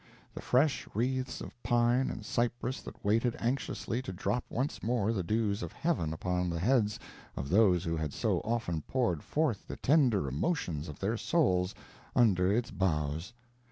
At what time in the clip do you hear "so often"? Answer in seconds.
8.11-8.81